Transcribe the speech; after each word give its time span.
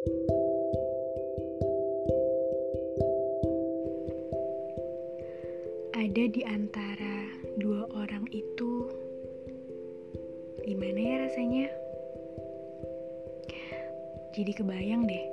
Ada 0.00 0.08
di 6.32 6.40
antara 6.48 7.28
dua 7.60 7.84
orang 7.92 8.24
itu, 8.32 8.88
gimana 10.64 10.96
ya 10.96 11.28
rasanya? 11.28 11.68
Jadi 14.32 14.56
kebayang 14.56 15.04
deh, 15.04 15.24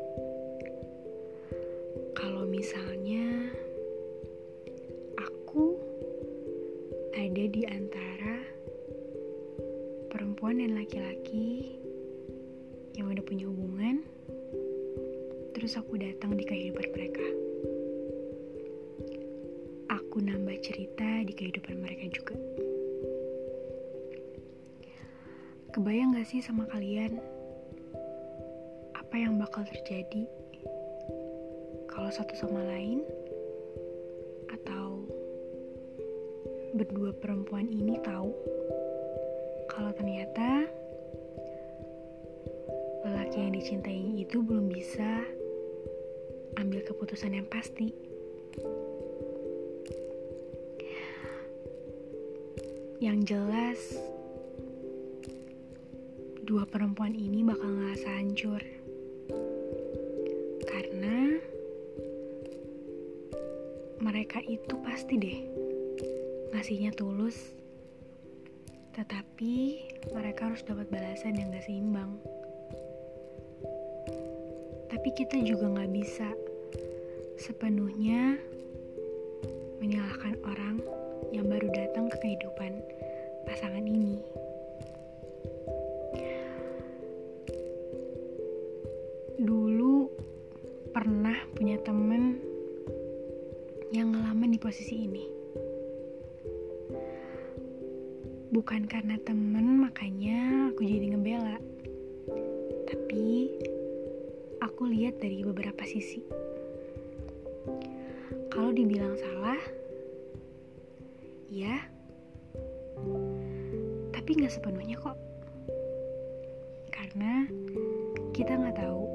tahu 38.28 38.36
kalau 39.72 39.92
ternyata 39.96 40.68
lelaki 43.08 43.38
yang 43.40 43.54
dicintai 43.56 44.04
itu 44.20 44.44
belum 44.44 44.68
bisa 44.68 45.24
ambil 46.60 46.84
keputusan 46.84 47.38
yang 47.40 47.48
pasti. 47.48 47.94
Yang 52.98 53.18
jelas, 53.30 53.80
dua 56.44 56.66
perempuan 56.66 57.14
ini 57.14 57.46
bakal 57.46 57.70
ngerasa 57.70 58.10
hancur. 58.10 58.60
Karena 60.66 61.38
mereka 64.02 64.42
itu 64.42 64.74
pasti 64.82 65.14
deh 65.22 65.40
ngasihnya 66.58 66.90
tulus, 66.98 67.57
tetapi 68.98 69.86
mereka 70.10 70.50
harus 70.50 70.66
dapat 70.66 70.90
balasan 70.90 71.38
yang 71.38 71.54
gak 71.54 71.70
seimbang. 71.70 72.18
Tapi 74.90 75.10
kita 75.14 75.38
juga 75.46 75.70
gak 75.70 75.94
bisa 75.94 76.26
sepenuhnya 77.38 78.42
menyalahkan 79.78 80.34
orang 80.42 80.82
yang 81.30 81.46
baru 81.46 81.70
datang 81.70 82.10
ke 82.10 82.18
kehidupan 82.26 82.82
pasangan 83.46 83.86
ini. 83.86 84.18
Dulu 89.38 90.10
pernah 90.90 91.38
punya 91.54 91.78
temen 91.86 92.42
yang 93.94 94.10
ngalamin 94.10 94.58
di 94.58 94.60
posisi 94.60 95.06
ini. 95.06 95.37
Bukan 98.54 98.88
karena 98.88 99.20
temen 99.24 99.84
makanya 99.84 100.72
aku 100.72 100.84
jadi 100.88 101.16
ngebela. 101.16 101.58
Tapi 102.88 103.52
aku 104.64 104.88
lihat 104.88 105.20
dari 105.20 105.44
beberapa 105.44 105.84
sisi. 105.84 106.24
Kalau 108.48 108.74
dibilang 108.74 109.14
salah, 109.20 109.62
ya 111.48 111.88
tapi 114.28 114.44
nggak 114.44 114.60
sepenuhnya 114.60 115.00
kok 115.00 115.16
karena 116.92 117.48
kita 118.36 118.60
nggak 118.60 118.76
tahu 118.76 119.08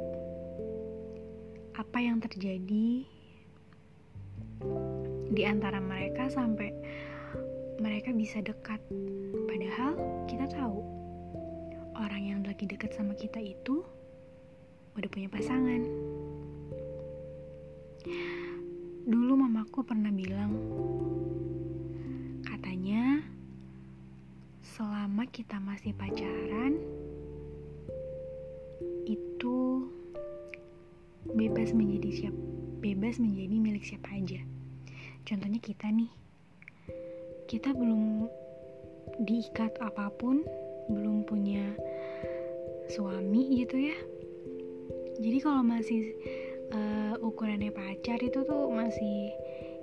apa 1.77 1.99
yang 2.01 2.17
terjadi 2.17 3.05
di 5.29 5.43
antara 5.45 5.85
mereka 5.85 6.33
sampai 6.33 6.73
mereka 7.83 8.15
bisa 8.15 8.39
dekat. 8.39 8.79
Padahal 9.51 9.99
kita 10.31 10.47
tahu 10.47 10.79
orang 11.99 12.23
yang 12.23 12.41
lagi 12.47 12.71
dekat 12.71 12.95
sama 12.95 13.19
kita 13.19 13.43
itu 13.43 13.83
udah 14.95 15.09
punya 15.11 15.27
pasangan. 15.27 15.83
Dulu 19.03 19.35
mamaku 19.35 19.83
pernah 19.83 20.15
bilang 20.15 20.55
selama 25.13 25.29
kita 25.29 25.61
masih 25.61 25.93
pacaran 25.93 26.81
itu 29.05 29.85
bebas 31.29 31.77
menjadi 31.77 32.11
siap 32.11 32.37
bebas 32.81 33.21
menjadi 33.21 33.57
milik 33.61 33.85
siapa 33.85 34.11
aja. 34.17 34.41
Contohnya 35.29 35.61
kita 35.61 35.93
nih 35.93 36.11
kita 37.53 37.77
belum 37.77 38.33
diikat 39.29 39.77
apa 39.85 40.09
pun 40.17 40.41
belum 40.89 41.29
punya 41.29 41.77
suami 42.89 43.61
gitu 43.61 43.93
ya 43.93 43.97
jadi 45.21 45.39
kalau 45.45 45.61
masih 45.61 46.17
uh, 46.73 47.21
ukurannya 47.21 47.69
pacar 47.69 48.17
itu 48.25 48.41
tuh 48.49 48.73
masih 48.73 49.29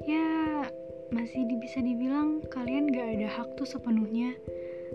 ya 0.09 0.66
masih 1.13 1.46
bisa 1.62 1.78
dibilang 1.85 2.41
kalian 2.50 2.90
gak 2.90 3.22
ada 3.22 3.29
hak 3.38 3.53
tuh 3.53 3.69
sepenuhnya 3.69 4.34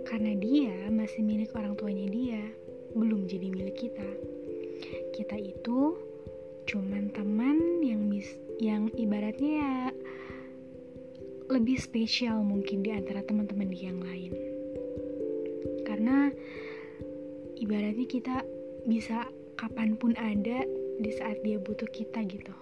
karena 0.03 0.35
dia 0.35 0.75
masih 0.91 1.23
milik 1.23 1.55
orang 1.55 1.79
tuanya 1.79 2.11
dia, 2.11 2.43
belum 2.99 3.31
jadi 3.31 3.47
milik 3.47 3.79
kita. 3.79 4.09
Kita 5.15 5.39
itu 5.39 5.95
cuman 6.67 7.15
teman 7.15 7.85
yang 7.85 8.03
mis 8.09 8.27
yang 8.59 8.89
ibaratnya 8.97 9.53
ya 9.61 9.75
lebih 11.51 11.77
spesial 11.81 12.41
mungkin 12.41 12.81
di 12.81 12.91
antara 12.95 13.21
teman-teman 13.25 13.71
yang 13.75 14.01
lain. 14.01 14.33
Karena 15.85 16.33
ibaratnya 17.59 18.07
kita 18.09 18.45
bisa 18.89 19.29
kapan 19.59 19.97
pun 19.97 20.17
ada 20.17 20.65
di 21.01 21.11
saat 21.15 21.41
dia 21.43 21.61
butuh 21.61 21.89
kita 21.91 22.25
gitu. 22.27 22.55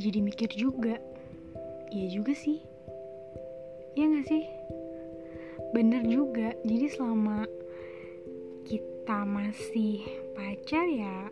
Jadi 0.00 0.18
mikir 0.18 0.50
juga, 0.54 0.98
iya 1.94 2.08
juga 2.10 2.34
sih. 2.34 2.58
Ya 3.94 4.10
gak 4.10 4.26
sih? 4.26 4.42
bener 5.74 6.06
juga 6.06 6.54
jadi 6.62 6.86
selama 6.86 7.50
kita 8.62 9.26
masih 9.26 10.06
pacar 10.38 10.86
ya 10.86 11.26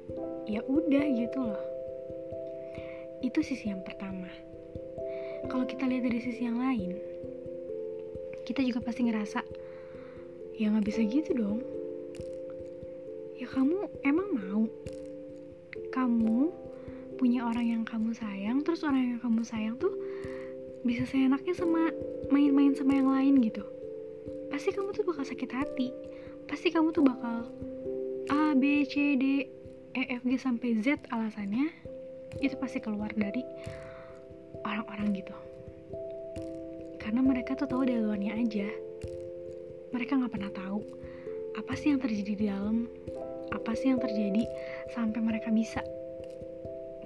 ya 0.51 0.61
udah 0.67 1.05
gitu 1.15 1.39
loh 1.47 1.65
itu 3.23 3.39
sisi 3.39 3.71
yang 3.71 3.87
pertama 3.87 4.27
kalau 5.51 5.65
kita 5.67 5.89
lihat 5.89 6.07
dari 6.07 6.21
sisi 6.23 6.47
yang 6.47 6.59
lain 6.61 6.95
kita 8.43 8.61
juga 8.67 8.83
pasti 8.83 9.07
ngerasa 9.07 9.41
ya 10.59 10.69
nggak 10.69 10.87
bisa 10.87 11.01
gitu 11.07 11.31
dong. 11.35 11.61
Ya 13.39 13.49
kamu 13.51 13.91
emang 14.07 14.29
mau? 14.37 14.63
Kamu 15.91 16.39
punya 17.19 17.47
orang 17.47 17.67
yang 17.67 17.83
kamu 17.87 18.15
sayang 18.15 18.67
terus 18.67 18.83
orang 18.83 19.17
yang 19.17 19.21
kamu 19.23 19.43
sayang 19.47 19.75
tuh 19.79 19.95
bisa 20.83 21.07
seenaknya 21.07 21.55
sama 21.55 21.95
main-main 22.31 22.75
sama 22.75 22.99
yang 22.99 23.11
lain 23.11 23.39
gitu. 23.43 23.63
Pasti 24.51 24.75
kamu 24.75 24.95
tuh 24.95 25.07
bakal 25.07 25.25
sakit 25.25 25.51
hati. 25.51 25.89
Pasti 26.51 26.69
kamu 26.75 26.91
tuh 26.93 27.07
bakal 27.07 27.49
A 28.31 28.53
B 28.59 28.85
C 28.85 29.17
D 29.17 29.47
E 29.95 30.03
F 30.19 30.23
G 30.27 30.35
sampai 30.39 30.79
Z 30.83 30.99
alasannya 31.11 31.71
itu 32.41 32.57
pasti 32.57 32.81
keluar 32.81 33.13
dari 33.13 33.45
orang-orang 34.63 35.23
gitu. 35.23 35.35
Karena 37.03 37.21
mereka 37.21 37.59
tuh 37.59 37.67
tahu 37.67 37.83
dari 37.83 37.99
luarnya 37.99 38.39
aja. 38.39 38.69
Mereka 39.93 40.17
nggak 40.17 40.33
pernah 40.33 40.53
tahu 40.55 40.81
apa 41.59 41.73
sih 41.77 41.93
yang 41.93 42.01
terjadi 42.01 42.33
di 42.33 42.47
dalam 42.49 42.89
apa 43.53 43.77
sih 43.77 43.93
yang 43.93 44.01
terjadi 44.01 44.49
sampai 44.95 45.21
mereka 45.21 45.53
bisa. 45.53 45.83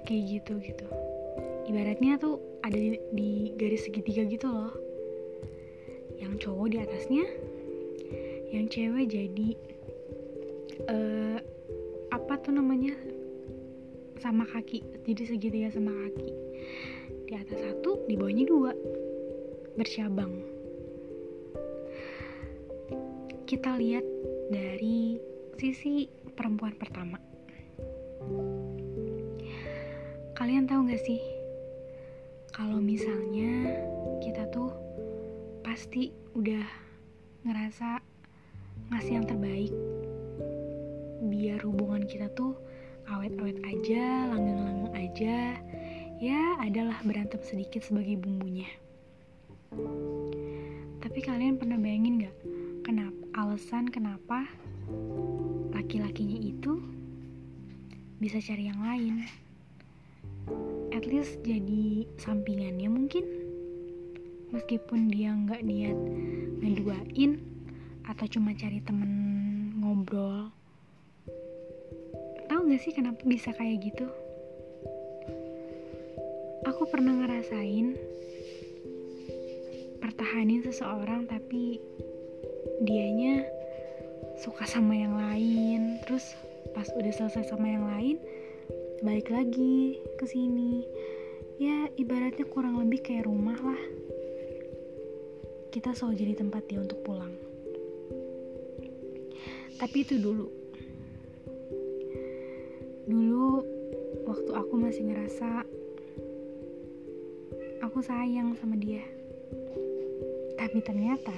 Kayak 0.07 0.23
gitu 0.39 0.53
gitu. 0.63 0.87
Ibaratnya 1.67 2.15
tuh 2.15 2.39
ada 2.63 2.77
di, 2.77 2.95
di 3.11 3.29
garis 3.59 3.83
segitiga 3.83 4.23
gitu 4.23 4.47
loh. 4.47 4.71
Yang 6.15 6.47
cowok 6.47 6.67
di 6.71 6.77
atasnya 6.79 7.25
yang 8.47 8.71
cewek 8.71 9.11
jadi 9.11 9.49
uh, 10.87 11.37
apa 12.15 12.33
tuh 12.39 12.55
namanya? 12.55 12.95
Sama 14.23 14.47
kaki 14.47 14.81
jadi 15.03 15.23
segitiga 15.27 15.69
sama 15.69 15.91
kaki 15.91 16.31
di 17.27 17.35
atas 17.35 17.59
satu 17.59 18.07
di 18.07 18.15
bawahnya 18.15 18.47
dua. 18.47 18.71
Bercabang. 19.75 20.31
Kita 23.43 23.75
lihat 23.75 24.07
dari 24.47 25.19
sisi 25.59 26.07
perempuan 26.31 26.71
pertama. 26.79 27.19
Kalian 30.39 30.71
tahu 30.71 30.87
gak 30.87 31.03
sih, 31.03 31.19
kalau 32.55 32.79
misalnya 32.79 33.75
kita 34.23 34.47
tuh 34.47 34.71
pasti 35.67 36.15
udah 36.31 36.63
ngerasa 37.43 37.99
ngasih 38.93 39.13
yang 39.19 39.27
terbaik. 39.27 39.73
Biar 41.27 41.59
hubungan 41.67 42.07
kita 42.07 42.31
tuh 42.31 42.55
awet-awet 43.11 43.59
aja, 43.67 44.31
langgeng-langgeng 44.31 44.93
aja, 44.95 45.59
ya 46.17 46.57
adalah 46.61 46.97
berantem 47.05 47.41
sedikit 47.45 47.85
sebagai 47.85 48.17
bumbunya. 48.21 48.69
Tapi 51.01 51.19
kalian 51.21 51.61
pernah 51.61 51.77
bayangin 51.77 52.25
gak 52.25 52.37
kenapa 52.85 53.21
alasan 53.37 53.89
kenapa 53.89 54.49
laki-lakinya 55.73 56.39
itu 56.41 56.81
bisa 58.17 58.41
cari 58.41 58.69
yang 58.69 58.81
lain? 58.81 59.27
at 60.97 61.05
least 61.05 61.37
jadi 61.45 62.09
sampingannya 62.17 62.89
mungkin 62.89 63.21
meskipun 64.49 65.11
dia 65.11 65.29
nggak 65.29 65.61
niat 65.61 65.97
ngeduain 66.63 67.37
atau 68.07 68.25
cuma 68.25 68.55
cari 68.57 68.81
temen 68.81 69.11
ngobrol 69.77 70.49
tahu 72.49 72.61
nggak 72.65 72.81
sih 72.81 72.95
kenapa 72.95 73.21
bisa 73.27 73.53
kayak 73.53 73.83
gitu 73.83 74.09
aku 76.77 76.93
pernah 76.93 77.09
ngerasain 77.09 77.97
pertahanin 79.97 80.61
seseorang 80.61 81.25
tapi 81.25 81.81
dianya 82.85 83.41
suka 84.37 84.61
sama 84.69 84.93
yang 84.93 85.17
lain. 85.17 85.97
Terus 86.05 86.37
pas 86.77 86.85
udah 86.93 87.09
selesai 87.09 87.49
sama 87.49 87.65
yang 87.65 87.81
lain 87.81 88.21
balik 89.01 89.33
lagi 89.33 89.97
ke 90.21 90.25
sini. 90.29 90.85
Ya 91.57 91.89
ibaratnya 91.97 92.45
kurang 92.45 92.77
lebih 92.77 93.01
kayak 93.01 93.25
rumah 93.25 93.57
lah. 93.57 93.81
Kita 95.73 95.97
selalu 95.97 96.13
jadi 96.29 96.33
tempat 96.45 96.61
dia 96.69 96.77
untuk 96.77 97.01
pulang. 97.01 97.33
Tapi 99.81 99.97
itu 100.05 100.21
dulu. 100.21 100.45
Dulu 103.09 103.49
waktu 104.29 104.51
aku 104.53 104.73
masih 104.77 105.09
ngerasa 105.09 105.76
aku 107.87 108.03
sayang 108.03 108.51
sama 108.59 108.75
dia. 108.75 108.99
Tapi 110.59 110.83
ternyata 110.83 111.31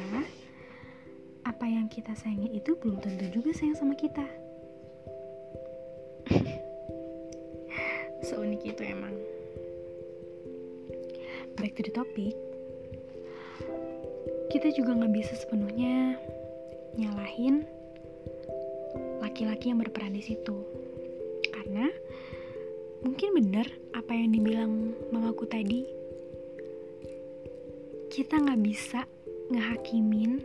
apa 1.46 1.66
yang 1.70 1.86
kita 1.86 2.18
sayangi 2.18 2.58
itu 2.58 2.74
belum 2.74 2.98
tentu 2.98 3.30
juga 3.30 3.54
sayang 3.54 3.78
sama 3.78 3.94
kita. 3.94 4.26
Seunik 8.26 8.66
itu 8.66 8.82
emang. 8.82 9.14
Back 11.54 11.78
to 11.78 11.86
the 11.86 11.94
topic. 11.94 12.34
Kita 14.50 14.74
juga 14.74 14.98
nggak 14.98 15.14
bisa 15.14 15.38
sepenuhnya 15.38 16.18
nyalahin 16.98 17.62
laki-laki 19.22 19.70
yang 19.70 19.78
berperan 19.78 20.18
di 20.18 20.26
situ. 20.26 20.66
Karena 21.54 21.94
mungkin 23.06 23.38
benar 23.38 23.70
apa 23.94 24.18
yang 24.18 24.34
dibilang 24.34 24.98
mamaku 25.14 25.46
tadi 25.46 25.99
kita 28.20 28.36
nggak 28.36 28.60
bisa 28.68 29.08
ngehakimin 29.48 30.44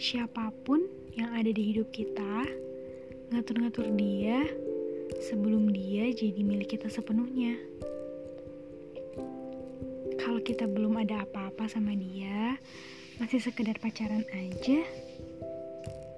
siapa 0.00 0.48
pun 0.64 0.88
yang 1.12 1.36
ada 1.36 1.52
di 1.52 1.60
hidup 1.68 1.92
kita 1.92 2.48
ngatur-ngatur 3.28 3.92
dia 3.92 4.48
sebelum 5.20 5.68
dia 5.68 6.08
jadi 6.16 6.40
milik 6.40 6.80
kita 6.80 6.88
sepenuhnya. 6.88 7.60
Kalau 10.16 10.40
kita 10.40 10.64
belum 10.64 10.96
ada 11.04 11.28
apa-apa 11.28 11.68
sama 11.68 11.92
dia, 11.92 12.56
masih 13.20 13.44
sekedar 13.44 13.76
pacaran 13.84 14.24
aja, 14.32 14.80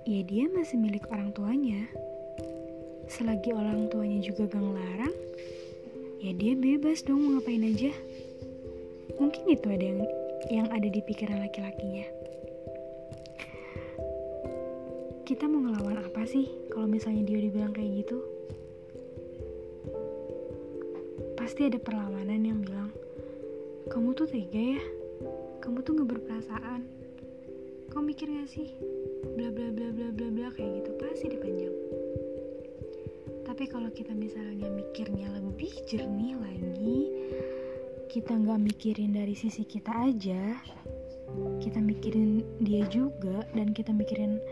ya 0.06 0.20
dia 0.23 0.46
masih 0.55 0.78
milik 0.78 1.02
orang 1.11 1.34
tuanya. 1.34 1.82
Selagi 3.11 3.50
orang 3.50 3.90
tuanya 3.90 4.23
juga 4.23 4.46
gak 4.46 4.62
ngelarang, 4.62 5.14
ya 6.23 6.31
dia 6.31 6.55
bebas 6.55 7.02
dong 7.02 7.26
mau 7.26 7.43
ngapain 7.43 7.66
aja. 7.66 7.90
Mungkin 9.19 9.50
itu 9.50 9.66
ada 9.66 9.82
yang 9.82 10.19
yang 10.48 10.72
ada 10.72 10.88
di 10.88 11.04
pikiran 11.04 11.44
laki-lakinya. 11.44 12.08
Kita 15.28 15.44
mau 15.44 15.60
ngelawan 15.60 16.00
apa 16.00 16.25
sih 16.25 16.48
kalau 16.72 16.88
misalnya 16.88 17.28
dia 17.28 17.38
dibilang 17.44 17.76
kayak 17.76 18.06
gitu? 18.06 18.19
pasti 21.50 21.66
ada 21.66 21.82
perlawanan 21.82 22.46
yang 22.46 22.62
bilang, 22.62 22.94
kamu 23.90 24.14
tuh 24.14 24.31
tega 24.31 24.78
ya, 24.78 24.82
kamu 25.58 25.82
tuh 25.82 25.98
gak 25.98 26.14
berperasaan, 26.14 26.87
kamu 27.90 28.14
mikir 28.14 28.31
gak 28.31 28.46
sih, 28.46 28.70
bla 29.34 29.50
bla 29.50 29.69
bla 29.75 29.90
bla 29.90 30.14
bla 30.14 30.28
bla 30.31 30.48
kayak 30.54 30.78
gitu 30.78 30.90
pasti 31.02 31.26
dipanjang. 31.26 31.75
Tapi 33.44 33.66
kalau 33.66 33.90
kita 33.90 34.14
misalnya 34.14 34.70
mikirnya 34.70 35.26
lebih 35.42 35.75
jernih 35.90 36.38
lagi, 36.38 37.00
kita 38.11 38.35
nggak 38.35 38.59
mikirin 38.59 39.15
dari 39.15 39.39
sisi 39.39 39.62
kita 39.62 40.11
aja, 40.11 40.59
kita 41.62 41.79
mikirin 41.79 42.43
dia 42.59 42.83
juga 42.91 43.47
dan 43.55 43.71
kita 43.71 43.95
mikirin 43.95 44.43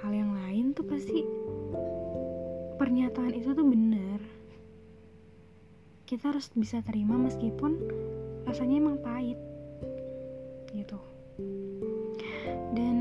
hal 0.00 0.16
yang 0.16 0.32
lain 0.32 0.72
tuh 0.72 0.88
pasti 0.88 1.20
pernyataan 2.80 3.36
itu 3.36 3.52
tuh 3.52 3.68
benar. 3.68 4.16
Kita 6.08 6.32
harus 6.32 6.48
bisa 6.56 6.80
terima 6.80 7.20
meskipun 7.20 7.76
rasanya 8.48 8.80
emang 8.80 8.96
pahit 9.04 9.36
gitu. 10.72 10.96
Dan 12.72 12.96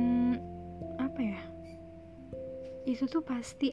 apa 1.00 1.20
ya? 1.24 1.40
Itu 2.84 3.08
tuh 3.08 3.24
pasti 3.24 3.72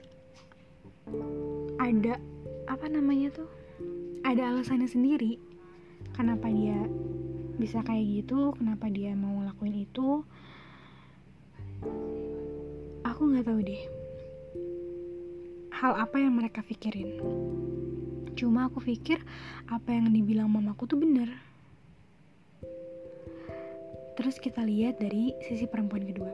ada 1.82 2.14
apa 2.70 2.86
namanya 2.86 3.42
tuh? 3.42 3.50
Ada 4.22 4.54
alasannya 4.54 4.86
sendiri 4.86 5.57
kenapa 6.14 6.50
dia 6.50 6.78
bisa 7.58 7.82
kayak 7.82 8.22
gitu 8.22 8.54
kenapa 8.54 8.86
dia 8.90 9.14
mau 9.18 9.42
ngelakuin 9.42 9.86
itu 9.86 10.22
aku 13.02 13.20
nggak 13.28 13.46
tahu 13.46 13.60
deh 13.62 13.82
hal 15.78 15.94
apa 15.94 16.16
yang 16.18 16.34
mereka 16.38 16.62
pikirin 16.66 17.18
Cuma 18.38 18.70
aku 18.70 18.78
pikir 18.78 19.18
apa 19.66 19.90
yang 19.90 20.14
dibilang 20.14 20.46
mamaku 20.46 20.86
tuh 20.86 20.94
bener. 20.94 21.26
Terus 24.14 24.38
kita 24.38 24.62
lihat 24.62 25.02
dari 25.02 25.34
sisi 25.42 25.66
perempuan 25.66 26.06
kedua. 26.06 26.30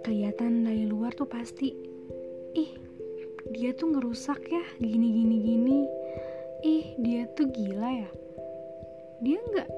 Kelihatan 0.00 0.64
dari 0.64 0.88
luar 0.88 1.12
tuh 1.12 1.28
pasti, 1.28 1.68
ih 2.56 2.70
dia 3.52 3.76
tuh 3.76 3.92
ngerusak 3.92 4.40
ya 4.48 4.64
gini 4.80 5.12
gini 5.12 5.36
gini. 5.44 5.78
Ih 6.64 6.96
dia 6.96 7.28
tuh 7.36 7.52
gila 7.52 7.90
ya. 7.92 8.10
Dia 9.20 9.38
nggak 9.38 9.68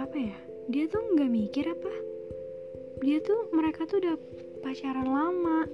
apa 0.00 0.16
ya? 0.16 0.38
Dia 0.72 0.88
tuh 0.88 1.04
nggak 1.12 1.30
mikir 1.30 1.68
apa? 1.68 1.92
Dia 3.04 3.20
tuh 3.20 3.52
mereka 3.52 3.84
tuh 3.84 4.00
udah 4.00 4.16
pacaran 4.64 5.06
lama 5.06 5.68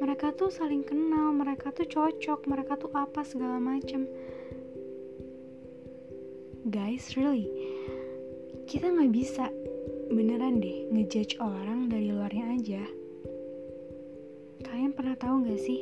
mereka 0.00 0.32
tuh 0.36 0.52
saling 0.52 0.84
kenal 0.84 1.32
mereka 1.32 1.72
tuh 1.72 1.88
cocok 1.88 2.44
mereka 2.44 2.76
tuh 2.76 2.92
apa 2.92 3.24
segala 3.24 3.56
macam 3.56 4.04
guys 6.68 7.16
really 7.16 7.48
kita 8.68 8.92
nggak 8.92 9.12
bisa 9.12 9.48
beneran 10.12 10.60
deh 10.60 10.86
ngejudge 10.92 11.40
orang 11.40 11.88
dari 11.88 12.12
luarnya 12.12 12.46
aja 12.52 12.82
kalian 14.64 14.92
pernah 14.92 15.16
tahu 15.16 15.46
nggak 15.46 15.60
sih 15.60 15.80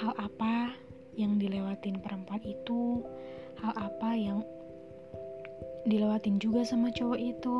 hal 0.00 0.12
apa 0.20 0.76
yang 1.12 1.36
dilewatin 1.36 2.00
perempuan 2.00 2.40
itu 2.40 3.04
hal 3.60 3.72
apa 3.76 4.16
yang 4.16 4.40
dilewatin 5.84 6.40
juga 6.40 6.64
sama 6.64 6.88
cowok 6.94 7.20
itu? 7.20 7.56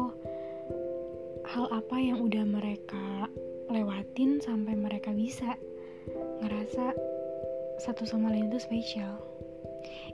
Hal 1.42 1.66
apa 1.74 1.96
yang 1.98 2.22
udah 2.22 2.44
mereka 2.46 3.28
lewatin 3.68 4.40
sampai 4.40 4.78
mereka 4.78 5.10
bisa 5.12 5.58
ngerasa 6.40 6.96
satu 7.82 8.06
sama 8.08 8.32
lain 8.32 8.48
itu 8.48 8.62
spesial? 8.62 9.20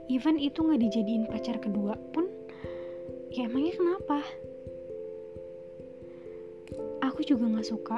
Even 0.09 0.41
itu 0.41 0.65
nggak 0.65 0.81
dijadiin 0.81 1.29
pacar 1.29 1.61
kedua 1.61 1.93
pun 2.11 2.25
ya 3.29 3.45
emangnya 3.45 3.77
kenapa? 3.77 4.19
Aku 7.05 7.21
juga 7.21 7.45
nggak 7.45 7.69
suka 7.69 7.97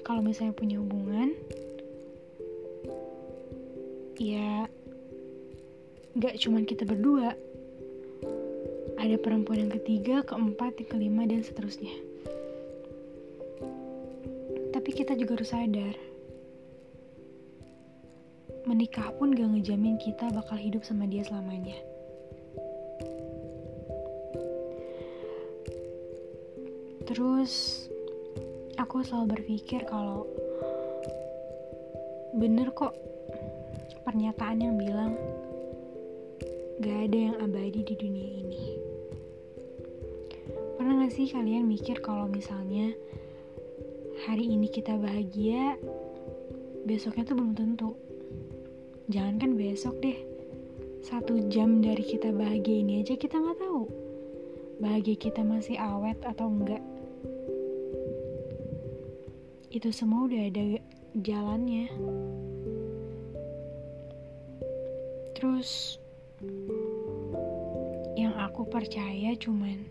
kalau 0.00 0.24
misalnya 0.24 0.56
punya 0.56 0.80
hubungan 0.80 1.36
ya 4.18 4.66
nggak 6.18 6.34
cuman 6.42 6.66
kita 6.66 6.82
berdua 6.82 7.34
ada 8.98 9.14
perempuan 9.14 9.62
yang 9.62 9.72
ketiga, 9.78 10.26
keempat, 10.26 10.74
yang 10.82 10.90
kelima, 10.90 11.22
dan 11.24 11.46
seterusnya 11.46 11.94
tapi 14.74 14.90
kita 14.92 15.14
juga 15.14 15.38
harus 15.38 15.50
sadar 15.54 15.94
menikah 18.68 19.08
pun 19.16 19.32
gak 19.32 19.48
ngejamin 19.48 19.96
kita 19.96 20.28
bakal 20.28 20.60
hidup 20.60 20.84
sama 20.84 21.08
dia 21.08 21.24
selamanya. 21.24 21.80
Terus 27.08 27.84
aku 28.76 29.00
selalu 29.00 29.40
berpikir 29.40 29.88
kalau 29.88 30.28
bener 32.36 32.68
kok 32.76 32.92
pernyataan 34.08 34.64
yang 34.64 34.80
bilang 34.80 35.12
gak 36.80 37.12
ada 37.12 37.18
yang 37.28 37.36
abadi 37.44 37.84
di 37.84 37.92
dunia 37.92 38.30
ini. 38.40 38.64
Pernah 40.80 41.04
gak 41.04 41.12
sih 41.12 41.28
kalian 41.28 41.68
mikir 41.68 42.00
kalau 42.00 42.24
misalnya 42.24 42.96
hari 44.24 44.48
ini 44.48 44.72
kita 44.72 44.96
bahagia, 44.96 45.76
besoknya 46.88 47.28
tuh 47.28 47.36
belum 47.36 47.52
tentu. 47.52 47.92
Jangan 49.12 49.36
kan 49.36 49.52
besok 49.60 50.00
deh, 50.00 50.16
satu 51.04 51.44
jam 51.52 51.84
dari 51.84 52.00
kita 52.00 52.32
bahagia 52.32 52.80
ini 52.80 53.04
aja 53.04 53.12
kita 53.12 53.36
nggak 53.36 53.60
tahu. 53.60 53.92
Bahagia 54.80 55.20
kita 55.20 55.44
masih 55.44 55.76
awet 55.76 56.16
atau 56.24 56.48
enggak. 56.48 56.80
Itu 59.68 59.92
semua 59.92 60.24
udah 60.24 60.48
ada 60.48 60.80
jalannya. 61.12 61.92
Terus 65.58 65.98
yang 68.14 68.30
aku 68.38 68.62
percaya 68.70 69.34
cuman 69.34 69.90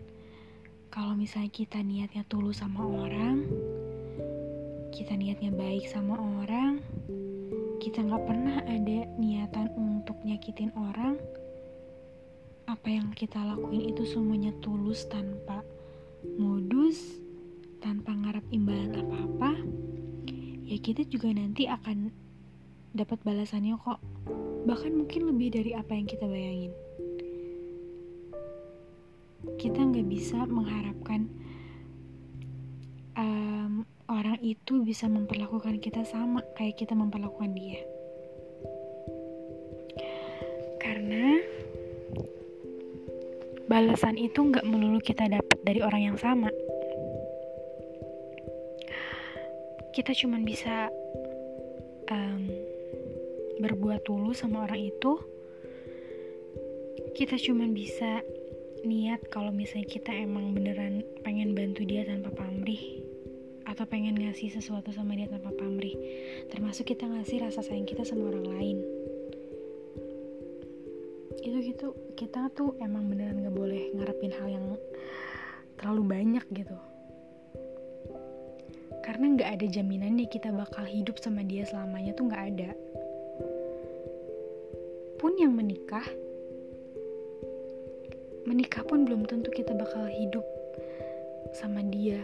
kalau 0.88 1.12
misalnya 1.12 1.52
kita 1.52 1.84
niatnya 1.84 2.24
tulus 2.24 2.64
sama 2.64 2.88
orang, 2.88 3.44
kita 4.96 5.12
niatnya 5.12 5.52
baik 5.52 5.84
sama 5.92 6.16
orang, 6.16 6.80
kita 7.84 8.00
nggak 8.00 8.24
pernah 8.24 8.64
ada 8.64 9.12
niatan 9.20 9.68
untuk 9.76 10.16
nyakitin 10.24 10.72
orang, 10.72 11.20
apa 12.64 12.88
yang 12.88 13.12
kita 13.12 13.36
lakuin 13.36 13.92
itu 13.92 14.08
semuanya 14.08 14.56
tulus 14.64 15.04
tanpa 15.04 15.60
modus, 16.40 17.20
tanpa 17.84 18.16
ngarep 18.16 18.48
imbalan 18.56 19.04
apa-apa, 19.04 19.52
ya 20.64 20.80
kita 20.80 21.04
juga 21.04 21.28
nanti 21.28 21.68
akan 21.68 22.27
dapat 22.92 23.20
balasannya 23.24 23.76
kok. 23.76 24.00
Bahkan 24.64 24.92
mungkin 24.92 25.28
lebih 25.28 25.48
dari 25.54 25.72
apa 25.76 25.92
yang 25.92 26.06
kita 26.08 26.24
bayangin. 26.28 26.72
Kita 29.58 29.80
nggak 29.80 30.06
bisa 30.10 30.44
mengharapkan 30.50 31.30
um, 33.18 33.86
orang 34.08 34.38
itu 34.40 34.82
bisa 34.82 35.06
memperlakukan 35.06 35.78
kita 35.78 36.02
sama 36.06 36.42
kayak 36.56 36.80
kita 36.80 36.96
memperlakukan 36.96 37.52
dia. 37.54 37.80
Karena 40.78 41.38
balasan 43.68 44.16
itu 44.16 44.40
nggak 44.40 44.64
melulu 44.64 44.98
kita 45.04 45.28
dapat 45.28 45.58
dari 45.62 45.80
orang 45.84 46.12
yang 46.14 46.18
sama. 46.18 46.48
Kita 49.92 50.14
cuma 50.14 50.38
bisa 50.40 50.88
berbuat 53.58 54.06
tulus 54.06 54.42
sama 54.42 54.64
orang 54.64 54.80
itu. 54.90 55.18
Kita 57.14 57.34
cuma 57.38 57.66
bisa 57.66 58.22
niat 58.86 59.26
kalau 59.30 59.50
misalnya 59.50 59.90
kita 59.90 60.14
emang 60.14 60.54
beneran 60.54 61.02
pengen 61.26 61.54
bantu 61.54 61.82
dia 61.82 62.06
tanpa 62.06 62.30
pamrih 62.30 63.02
atau 63.66 63.84
pengen 63.84 64.16
ngasih 64.16 64.54
sesuatu 64.54 64.94
sama 64.94 65.18
dia 65.18 65.26
tanpa 65.26 65.50
pamrih. 65.52 65.98
Termasuk 66.48 66.88
kita 66.88 67.04
ngasih 67.10 67.42
rasa 67.44 67.60
sayang 67.60 67.84
kita 67.84 68.06
sama 68.06 68.30
orang 68.30 68.46
lain. 68.48 68.78
Itu 71.42 71.58
gitu 71.62 71.88
kita 72.14 72.50
tuh 72.54 72.78
emang 72.80 73.10
beneran 73.10 73.44
gak 73.44 73.54
boleh 73.54 73.92
ngarepin 73.98 74.34
hal 74.34 74.48
yang 74.48 74.66
terlalu 75.78 76.02
banyak 76.06 76.44
gitu. 76.54 76.76
Karena 79.04 79.24
nggak 79.38 79.50
ada 79.56 79.66
jaminan 79.72 80.20
nih 80.20 80.28
kita 80.28 80.52
bakal 80.52 80.84
hidup 80.84 81.16
sama 81.16 81.40
dia 81.40 81.64
selamanya 81.64 82.12
tuh 82.12 82.28
nggak 82.28 82.44
ada 82.54 82.70
pun 85.18 85.34
yang 85.36 85.52
menikah 85.52 86.06
menikah 88.48 88.80
pun 88.86 89.04
belum 89.04 89.28
tentu 89.28 89.52
kita 89.52 89.76
bakal 89.76 90.08
hidup 90.08 90.46
sama 91.52 91.84
dia 91.84 92.22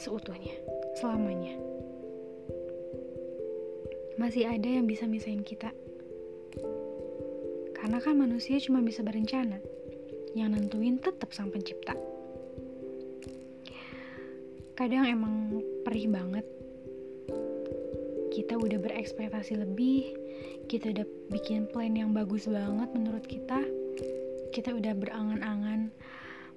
seutuhnya, 0.00 0.56
selamanya. 0.96 1.60
Masih 4.16 4.48
ada 4.48 4.64
yang 4.64 4.88
bisa 4.88 5.04
misahin 5.04 5.44
kita. 5.44 5.72
Karena 7.76 8.00
kan 8.00 8.16
manusia 8.16 8.56
cuma 8.60 8.80
bisa 8.80 9.04
berencana. 9.04 9.60
Yang 10.32 10.48
nentuin 10.56 10.96
tetap 11.00 11.32
sang 11.36 11.52
pencipta. 11.52 11.96
Kadang 14.76 15.04
emang 15.04 15.60
perih 15.84 16.08
banget. 16.08 16.46
Kita 18.32 18.56
udah 18.56 18.78
berekspektasi 18.80 19.60
lebih, 19.60 20.16
kita 20.70 20.94
udah 20.94 21.06
bikin 21.34 21.66
plan 21.74 21.90
yang 21.90 22.14
bagus 22.14 22.46
banget 22.46 22.86
menurut 22.94 23.26
kita. 23.26 23.58
Kita 24.54 24.70
udah 24.70 24.94
berangan-angan 24.94 25.90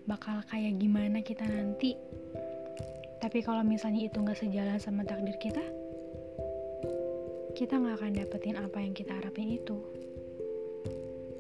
bakal 0.06 0.46
kayak 0.54 0.78
gimana 0.78 1.26
kita 1.26 1.50
nanti 1.50 1.98
tapi 3.24 3.40
kalau 3.40 3.64
misalnya 3.64 4.04
itu 4.04 4.20
nggak 4.20 4.36
sejalan 4.36 4.76
sama 4.84 5.08
takdir 5.08 5.40
kita, 5.40 5.64
kita 7.56 7.80
nggak 7.80 7.96
akan 7.96 8.12
dapetin 8.20 8.60
apa 8.60 8.84
yang 8.84 8.92
kita 8.92 9.16
harapin 9.16 9.48
itu. 9.48 9.80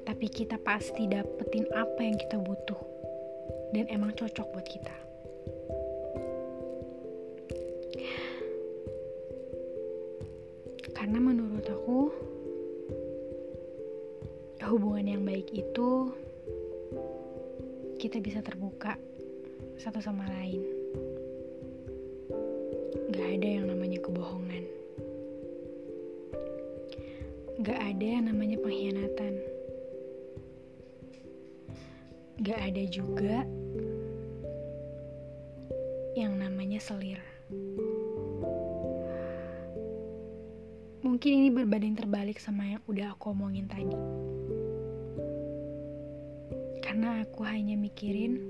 Tapi 0.08 0.32
kita 0.32 0.56
pasti 0.64 1.12
dapetin 1.12 1.68
apa 1.76 2.00
yang 2.00 2.16
kita 2.16 2.40
butuh 2.40 2.80
dan 3.76 3.92
emang 3.92 4.16
cocok 4.16 4.48
buat 4.56 4.64
kita. 4.64 4.96
Gak 32.42 32.58
ada 32.58 32.84
juga 32.90 33.46
yang 36.18 36.34
namanya 36.38 36.82
selir. 36.82 37.22
Mungkin 41.06 41.32
ini 41.46 41.50
berbanding 41.54 41.94
terbalik 41.94 42.42
sama 42.42 42.74
yang 42.74 42.82
udah 42.90 43.14
aku 43.14 43.38
omongin 43.38 43.70
tadi. 43.70 43.94
Karena 46.82 47.22
aku 47.22 47.46
hanya 47.46 47.78
mikirin 47.78 48.50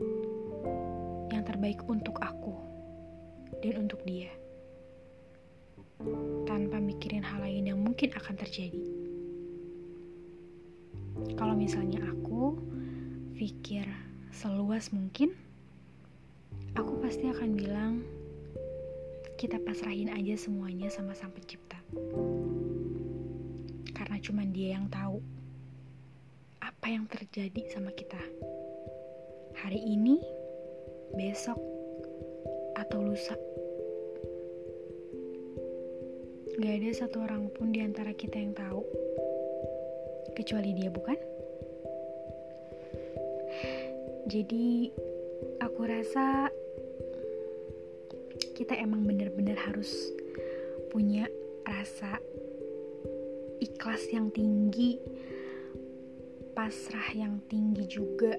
yang 1.28 1.44
terbaik 1.44 1.84
untuk 1.84 2.24
aku 2.24 2.56
dan 3.60 3.84
untuk 3.84 4.00
dia 4.08 4.32
tanpa 6.48 6.80
mikirin 6.80 7.24
hal 7.24 7.44
lain 7.44 7.68
yang 7.68 7.80
mungkin 7.80 8.12
akan 8.16 8.36
terjadi. 8.36 8.84
Kalau 11.40 11.56
misalnya 11.56 12.04
aku 12.04 12.73
pikir 13.34 13.90
seluas 14.30 14.94
mungkin, 14.94 15.34
aku 16.78 17.02
pasti 17.02 17.26
akan 17.26 17.50
bilang 17.58 17.94
kita 19.42 19.58
pasrahin 19.66 20.14
aja 20.14 20.38
semuanya 20.38 20.94
sama 20.94 21.18
sang 21.18 21.34
pencipta. 21.34 21.82
Karena 23.98 24.18
cuma 24.22 24.46
dia 24.46 24.78
yang 24.78 24.86
tahu 24.94 25.18
apa 26.62 26.88
yang 26.94 27.10
terjadi 27.10 27.74
sama 27.74 27.90
kita. 27.98 28.22
Hari 29.66 29.82
ini, 29.82 30.22
besok, 31.18 31.58
atau 32.78 33.02
lusa. 33.02 33.34
Gak 36.62 36.74
ada 36.86 36.92
satu 36.94 37.26
orang 37.26 37.50
pun 37.58 37.74
di 37.74 37.82
antara 37.82 38.14
kita 38.14 38.38
yang 38.38 38.54
tahu, 38.54 38.86
kecuali 40.38 40.78
dia, 40.78 40.94
bukan? 40.94 41.33
Jadi, 44.28 44.92
aku 45.60 45.82
rasa 45.84 46.48
kita 48.54 48.78
emang 48.78 49.04
bener-bener 49.04 49.58
harus 49.58 49.92
punya 50.94 51.28
rasa 51.66 52.22
ikhlas 53.60 54.08
yang 54.14 54.30
tinggi, 54.32 55.00
pasrah 56.56 57.10
yang 57.16 57.44
tinggi 57.50 57.84
juga. 57.88 58.36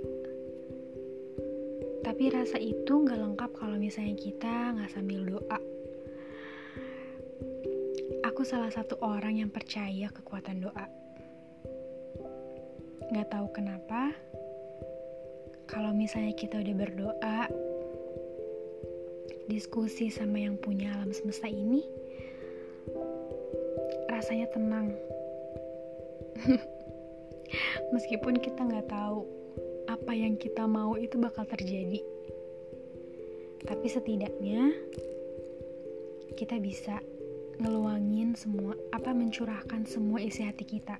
Tapi 2.04 2.24
rasa 2.30 2.60
itu 2.60 2.92
nggak 2.92 3.20
lengkap 3.20 3.50
kalau 3.56 3.76
misalnya 3.80 4.16
kita 4.16 4.76
nggak 4.76 4.92
sambil 4.92 5.24
doa 5.24 5.58
aku 8.24 8.42
salah 8.42 8.72
satu 8.72 8.98
orang 8.98 9.38
yang 9.38 9.50
percaya 9.52 10.10
kekuatan 10.10 10.64
doa. 10.64 10.86
Gak 13.14 13.30
tahu 13.30 13.46
kenapa, 13.54 14.10
kalau 15.64 15.97
misalnya 15.97 16.37
kita 16.37 16.61
udah 16.61 16.75
berdoa, 16.76 17.40
diskusi 19.49 20.12
sama 20.12 20.40
yang 20.40 20.56
punya 20.61 20.92
alam 20.97 21.12
semesta 21.12 21.49
ini, 21.49 21.85
rasanya 24.09 24.49
tenang. 24.52 24.92
Meskipun 27.94 28.40
kita 28.40 28.61
nggak 28.66 28.88
tahu 28.90 29.25
apa 29.88 30.12
yang 30.12 30.35
kita 30.40 30.66
mau 30.66 30.99
itu 30.99 31.16
bakal 31.21 31.47
terjadi, 31.47 32.00
tapi 33.64 33.87
setidaknya 33.88 34.73
kita 36.35 36.59
bisa 36.59 36.99
ngeluangin 37.62 38.35
semua 38.35 38.75
apa 38.90 39.14
mencurahkan 39.14 39.87
semua 39.87 40.18
isi 40.18 40.42
hati 40.42 40.66
kita 40.66 40.99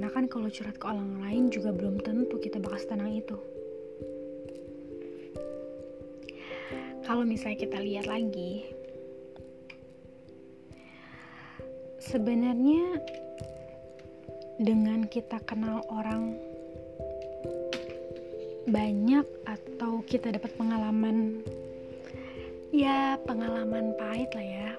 karena 0.00 0.16
kan 0.16 0.32
kalau 0.32 0.48
curhat 0.48 0.80
ke 0.80 0.86
orang 0.88 1.20
lain 1.20 1.52
juga 1.52 1.76
belum 1.76 2.00
tentu 2.00 2.40
kita 2.40 2.56
bakal 2.56 2.80
tenang 2.88 3.20
itu. 3.20 3.36
Kalau 7.04 7.20
misalnya 7.28 7.60
kita 7.60 7.76
lihat 7.84 8.08
lagi 8.08 8.64
sebenarnya 12.00 12.96
dengan 14.56 15.04
kita 15.04 15.36
kenal 15.44 15.84
orang 15.92 16.32
banyak 18.72 19.28
atau 19.44 20.00
kita 20.08 20.32
dapat 20.32 20.48
pengalaman 20.56 21.44
ya 22.72 23.20
pengalaman 23.28 23.92
pahit 24.00 24.32
lah 24.32 24.48
ya 24.48 24.70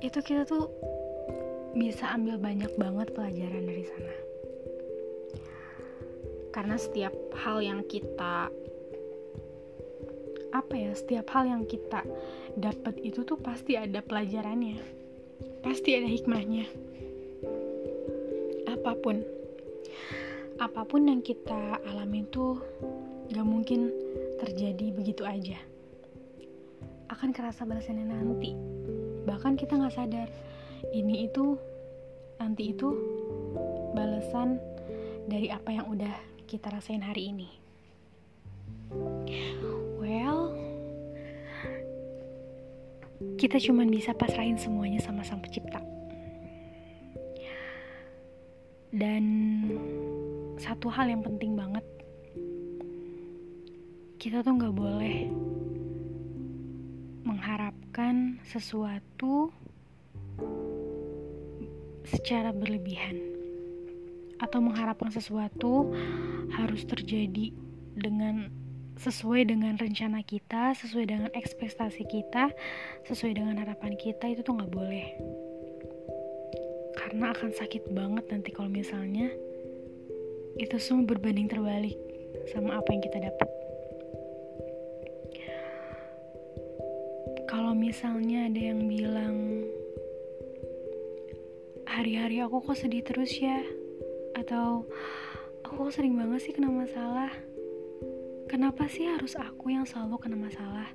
itu 0.00 0.16
kita 0.24 0.48
tuh 0.48 0.72
bisa 1.72 2.12
ambil 2.12 2.36
banyak 2.36 2.68
banget 2.76 3.08
pelajaran 3.16 3.64
dari 3.64 3.84
sana. 3.88 4.14
Karena 6.52 6.76
setiap 6.76 7.14
hal 7.32 7.64
yang 7.64 7.80
kita 7.88 8.52
apa 10.52 10.74
ya 10.76 10.92
setiap 10.92 11.32
hal 11.32 11.48
yang 11.48 11.64
kita 11.64 12.04
dapat 12.60 13.00
itu 13.00 13.24
tuh 13.24 13.40
pasti 13.40 13.80
ada 13.80 14.04
pelajarannya. 14.04 14.76
Pasti 15.64 15.96
ada 15.96 16.08
hikmahnya. 16.08 16.68
Apa 18.68 18.92
pun. 19.00 19.24
Apa 20.60 20.84
pun 20.84 21.08
yang 21.08 21.24
kita 21.24 21.80
alami 21.88 22.28
tuh 22.28 22.60
gak 23.32 23.48
mungkin 23.48 23.88
terjadi 24.44 24.92
begitu 24.92 25.24
aja. 25.24 25.56
Akan 27.08 27.32
kerasa 27.32 27.64
balasannya 27.64 28.12
nanti. 28.12 28.52
Bahkan 29.24 29.56
kita 29.56 29.80
nggak 29.80 29.96
sadar 29.96 30.28
ini 30.90 31.30
itu 31.30 31.54
nanti 32.42 32.74
itu 32.74 32.90
balasan 33.94 34.58
dari 35.30 35.46
apa 35.54 35.70
yang 35.70 35.86
udah 35.86 36.10
kita 36.50 36.66
rasain 36.74 37.06
hari 37.06 37.30
ini. 37.30 37.48
Well 40.02 40.52
kita 43.38 43.62
cuman 43.62 43.86
bisa 43.86 44.10
pasrahin 44.18 44.58
semuanya 44.58 44.98
sama 44.98 45.22
sang 45.22 45.38
pencipta. 45.38 45.78
Dan 48.92 49.24
satu 50.60 50.92
hal 50.92 51.08
yang 51.08 51.24
penting 51.24 51.56
banget 51.56 51.86
kita 54.20 54.44
tuh 54.44 54.54
nggak 54.54 54.76
boleh 54.76 55.26
mengharapkan 57.26 58.38
sesuatu 58.46 59.50
secara 62.12 62.52
berlebihan 62.52 63.16
atau 64.36 64.60
mengharapkan 64.60 65.08
sesuatu 65.08 65.94
harus 66.52 66.84
terjadi 66.84 67.54
dengan 67.96 68.52
sesuai 69.00 69.48
dengan 69.48 69.80
rencana 69.80 70.20
kita, 70.20 70.76
sesuai 70.76 71.08
dengan 71.08 71.30
ekspektasi 71.32 72.04
kita, 72.06 72.52
sesuai 73.08 73.40
dengan 73.40 73.56
harapan 73.58 73.96
kita 73.96 74.28
itu 74.28 74.44
tuh 74.44 74.60
nggak 74.60 74.72
boleh. 74.72 75.06
Karena 77.00 77.32
akan 77.32 77.50
sakit 77.56 77.90
banget 77.96 78.28
nanti 78.28 78.52
kalau 78.52 78.68
misalnya 78.68 79.32
itu 80.60 80.76
semua 80.76 81.08
berbanding 81.08 81.48
terbalik 81.48 81.96
sama 82.52 82.76
apa 82.76 82.88
yang 82.92 83.02
kita 83.02 83.18
dapat. 83.32 83.48
kalau 87.52 87.76
misalnya 87.76 88.48
ada 88.48 88.60
yang 88.72 88.88
bilang 88.88 89.64
hari-hari 91.92 92.40
aku 92.40 92.64
kok 92.64 92.80
sedih 92.80 93.04
terus 93.04 93.36
ya? 93.36 93.60
Atau 94.32 94.88
aku 95.60 95.88
kok 95.88 95.92
sering 95.92 96.16
banget 96.16 96.40
sih 96.48 96.56
kena 96.56 96.72
masalah? 96.72 97.28
Kenapa 98.48 98.88
sih 98.88 99.04
harus 99.04 99.36
aku 99.36 99.68
yang 99.68 99.84
selalu 99.84 100.16
kena 100.16 100.40
masalah? 100.40 100.88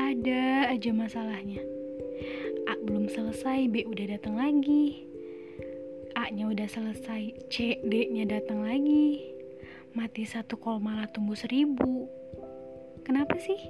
Ada 0.00 0.72
aja 0.72 0.90
masalahnya. 0.96 1.60
A 2.64 2.80
belum 2.80 3.12
selesai 3.12 3.68
B 3.68 3.84
udah 3.84 4.16
datang 4.16 4.40
lagi. 4.40 5.04
A 6.16 6.32
nya 6.32 6.48
udah 6.48 6.68
selesai 6.68 7.52
C 7.52 7.76
D 7.84 8.08
nya 8.08 8.24
datang 8.24 8.64
lagi. 8.64 9.28
Mati 9.92 10.24
satu 10.24 10.56
kol 10.56 10.80
malah 10.80 11.08
tumbuh 11.12 11.36
seribu. 11.36 12.08
Kenapa 13.04 13.36
sih? 13.36 13.60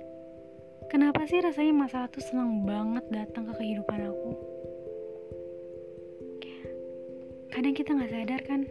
Kenapa 0.87 1.27
sih 1.27 1.43
rasanya 1.43 1.75
masalah 1.75 2.09
tuh 2.09 2.23
senang 2.23 2.63
banget 2.63 3.05
datang 3.11 3.51
ke 3.51 3.59
kehidupan 3.59 4.07
aku? 4.07 4.58
Kadang 7.59 7.75
kita 7.75 7.91
nggak 7.91 8.15
sadar 8.15 8.41
kan, 8.47 8.71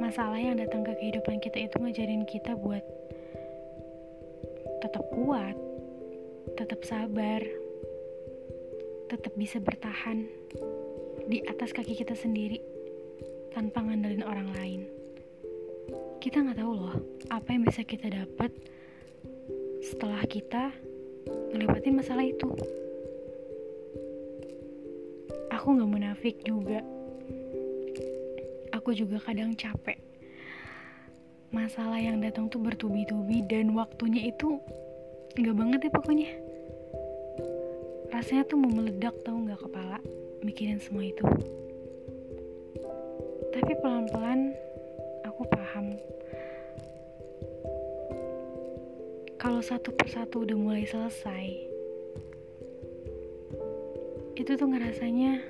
masalah 0.00 0.40
yang 0.40 0.56
datang 0.56 0.80
ke 0.88 0.96
kehidupan 0.96 1.36
kita 1.36 1.68
itu 1.68 1.76
ngajarin 1.76 2.24
kita 2.24 2.56
buat 2.56 2.80
tetap 4.80 5.04
kuat, 5.12 5.52
tetap 6.56 6.80
sabar, 6.80 7.44
tetap 9.04 9.36
bisa 9.36 9.60
bertahan 9.60 10.24
di 11.28 11.44
atas 11.44 11.76
kaki 11.76 11.92
kita 11.92 12.16
sendiri 12.16 12.56
tanpa 13.52 13.84
ngandelin 13.84 14.24
orang 14.24 14.48
lain. 14.56 14.88
Kita 16.24 16.40
nggak 16.40 16.56
tahu 16.56 16.72
loh 16.72 16.96
apa 17.28 17.52
yang 17.52 17.68
bisa 17.68 17.84
kita 17.84 18.08
dapat 18.08 18.48
setelah 19.84 20.24
kita 20.24 20.72
ngelewatin 21.52 22.00
masalah 22.00 22.24
itu 22.24 22.48
aku 25.52 25.76
gak 25.76 25.92
munafik 25.92 26.40
juga 26.48 26.80
aku 28.80 28.96
juga 28.96 29.20
kadang 29.20 29.52
capek. 29.52 30.00
Masalah 31.52 32.00
yang 32.00 32.16
datang 32.24 32.48
tuh 32.48 32.64
bertubi-tubi 32.64 33.44
dan 33.44 33.76
waktunya 33.76 34.32
itu 34.32 34.56
gak 35.36 35.52
banget 35.52 35.84
ya 35.84 35.90
pokoknya. 35.92 36.32
Rasanya 38.08 38.48
tuh 38.48 38.56
mau 38.56 38.72
meledak 38.72 39.12
tau 39.20 39.36
gak 39.44 39.60
kepala 39.60 40.00
mikirin 40.40 40.80
semua 40.80 41.04
itu. 41.04 41.20
Tapi 43.52 43.72
pelan-pelan 43.84 44.56
aku 45.28 45.44
paham. 45.52 46.00
Kalau 49.36 49.60
satu 49.60 49.92
persatu 49.92 50.48
udah 50.48 50.56
mulai 50.56 50.88
selesai 50.88 51.68
itu 54.40 54.56
tuh 54.56 54.72
ngerasanya 54.72 55.44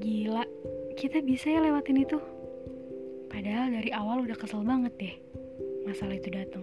gila 0.00 0.48
kita 0.94 1.24
bisa 1.24 1.50
ya 1.50 1.60
lewatin 1.60 2.04
itu. 2.04 2.18
Padahal 3.32 3.72
dari 3.72 3.90
awal 3.90 4.24
udah 4.28 4.36
kesel 4.36 4.62
banget 4.62 4.92
deh 5.00 5.14
masalah 5.82 6.14
itu 6.14 6.30
datang 6.30 6.62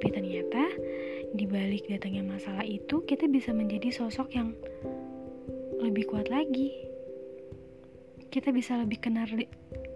tapi 0.00 0.16
ternyata 0.16 0.62
di 1.36 1.44
balik 1.44 1.84
datangnya 1.84 2.24
masalah 2.24 2.64
itu 2.64 3.04
kita 3.04 3.28
bisa 3.28 3.52
menjadi 3.52 3.92
sosok 3.92 4.32
yang 4.32 4.56
lebih 5.76 6.08
kuat 6.08 6.32
lagi. 6.32 6.72
Kita 8.32 8.48
bisa 8.48 8.80
lebih 8.80 8.96
kenal 8.96 9.28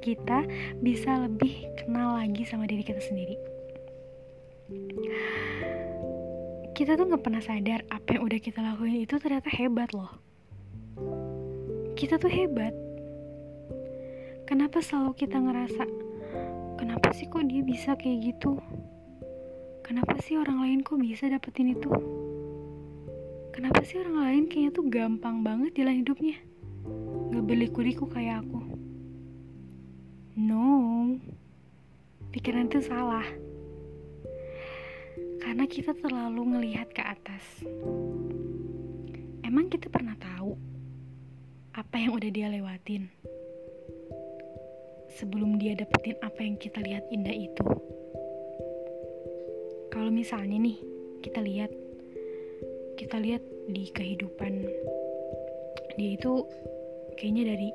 kita 0.04 0.44
bisa 0.84 1.24
lebih 1.24 1.72
kenal 1.80 2.20
lagi 2.20 2.44
sama 2.44 2.68
diri 2.68 2.84
kita 2.84 3.00
sendiri. 3.00 3.32
Kita 6.76 7.00
tuh 7.00 7.08
nggak 7.08 7.24
pernah 7.24 7.40
sadar 7.40 7.80
apa 7.88 8.20
yang 8.20 8.28
udah 8.28 8.40
kita 8.44 8.60
lakuin 8.60 9.08
itu 9.08 9.16
ternyata 9.16 9.48
hebat 9.48 9.88
loh. 9.96 10.12
Kita 11.96 12.20
tuh 12.20 12.28
hebat 12.28 12.76
kenapa 14.44 14.84
selalu 14.84 15.16
kita 15.16 15.40
ngerasa 15.40 15.84
kenapa 16.76 17.16
sih 17.16 17.28
kok 17.28 17.48
dia 17.48 17.64
bisa 17.64 17.96
kayak 17.96 18.32
gitu? 18.32 18.60
Kenapa 19.84 20.16
sih 20.24 20.40
orang 20.40 20.64
lain 20.64 20.80
kok 20.80 20.96
bisa 21.00 21.28
dapetin 21.28 21.76
itu? 21.76 21.92
Kenapa 23.52 23.84
sih 23.84 24.00
orang 24.00 24.16
lain 24.20 24.42
kayaknya 24.48 24.70
tuh 24.72 24.86
gampang 24.88 25.44
banget 25.44 25.76
jalan 25.76 26.00
hidupnya? 26.00 26.36
Gak 27.32 27.44
berliku-liku 27.44 28.08
kayak 28.08 28.44
aku. 28.44 28.60
No. 30.40 30.66
Pikiran 32.32 32.66
itu 32.66 32.80
salah. 32.80 33.28
Karena 35.38 35.64
kita 35.68 35.92
terlalu 35.94 36.56
ngelihat 36.56 36.90
ke 36.96 37.04
atas. 37.04 37.44
Emang 39.44 39.68
kita 39.68 39.92
pernah 39.92 40.16
tahu 40.16 40.56
apa 41.76 41.94
yang 42.00 42.16
udah 42.16 42.30
dia 42.32 42.48
lewatin 42.48 43.12
sebelum 45.14 45.56
dia 45.62 45.78
dapetin 45.78 46.18
apa 46.20 46.42
yang 46.42 46.58
kita 46.58 46.82
lihat 46.82 47.06
indah 47.14 47.34
itu. 47.34 47.66
Kalau 49.94 50.10
misalnya 50.10 50.58
nih, 50.58 50.78
kita 51.22 51.40
lihat 51.40 51.70
kita 52.94 53.18
lihat 53.18 53.42
di 53.70 53.90
kehidupan 53.90 54.66
dia 55.94 56.10
itu 56.18 56.42
kayaknya 57.14 57.54
dari 57.54 57.70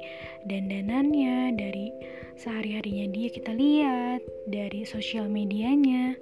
dandanannya, 0.47 1.55
dari 1.55 1.87
sehari-harinya 2.35 3.07
dia 3.11 3.27
kita 3.31 3.51
lihat, 3.55 4.21
dari 4.47 4.83
sosial 4.83 5.31
medianya, 5.31 6.15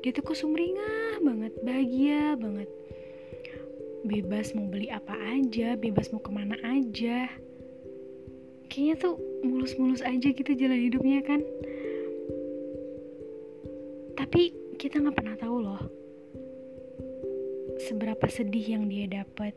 dia 0.00 0.10
tuh 0.12 0.24
kok 0.24 0.36
sumringah 0.36 1.20
banget, 1.20 1.52
bahagia 1.64 2.36
banget. 2.40 2.68
Bebas 4.04 4.52
mau 4.52 4.68
beli 4.68 4.92
apa 4.92 5.16
aja, 5.16 5.76
bebas 5.80 6.12
mau 6.12 6.20
ke 6.20 6.32
mana 6.32 6.56
aja. 6.64 7.28
Kayaknya 8.68 8.94
tuh 9.00 9.16
mulus-mulus 9.44 10.00
aja 10.00 10.28
gitu 10.32 10.50
jalan 10.56 10.80
hidupnya 10.80 11.20
kan. 11.20 11.40
Tapi 14.16 14.42
kita 14.80 15.04
nggak 15.04 15.16
pernah 15.16 15.36
tahu 15.36 15.56
loh 15.60 15.82
seberapa 17.84 18.24
sedih 18.30 18.80
yang 18.80 18.84
dia 18.88 19.04
dapat, 19.10 19.52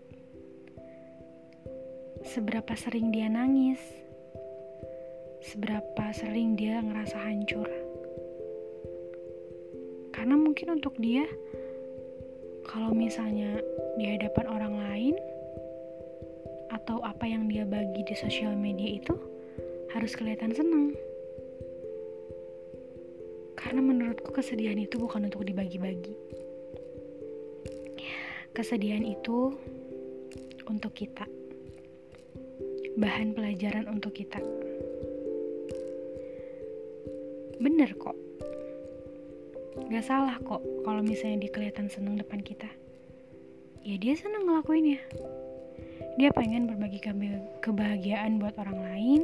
seberapa 2.27 2.73
sering 2.75 3.13
dia 3.13 3.31
nangis, 3.31 3.79
seberapa 5.47 6.11
sering 6.11 6.59
dia 6.59 6.81
ngerasa 6.83 7.17
hancur 7.23 7.69
karena 10.17 10.33
mungkin 10.33 10.81
untuk 10.81 10.97
dia 10.97 11.29
kalau 12.65 12.89
misalnya 12.91 13.61
di 13.95 14.05
hadapan 14.17 14.45
orang 14.49 14.75
lain 14.75 15.15
atau 16.73 16.99
apa 17.05 17.23
yang 17.29 17.45
dia 17.45 17.63
bagi 17.63 18.01
di 18.01 18.15
sosial 18.17 18.57
media 18.57 18.97
itu 18.97 19.15
harus 19.97 20.13
kelihatan 20.13 20.53
senang 20.53 20.93
karena 23.57 23.81
menurutku 23.81 24.29
kesedihan 24.29 24.77
itu 24.77 25.01
bukan 25.01 25.25
untuk 25.25 25.41
dibagi-bagi 25.41 26.13
kesedihan 28.53 29.01
itu 29.01 29.57
untuk 30.69 30.93
kita 30.93 31.25
bahan 33.01 33.33
pelajaran 33.33 33.89
untuk 33.89 34.13
kita 34.13 34.37
bener 37.57 37.89
kok 37.97 38.13
Gak 39.87 40.03
salah 40.03 40.35
kok 40.41 40.59
kalau 40.81 41.05
misalnya 41.05 41.47
dia 41.47 41.51
kelihatan 41.53 41.87
seneng 41.87 42.17
depan 42.17 42.41
kita. 42.41 42.67
Ya 43.85 43.95
dia 43.95 44.17
seneng 44.17 44.49
ngelakuinnya. 44.49 44.99
Dia 46.17 46.33
pengen 46.33 46.65
berbagi 46.65 46.99
kebahagiaan 47.61 48.41
buat 48.41 48.57
orang 48.57 48.83
lain. 48.83 49.21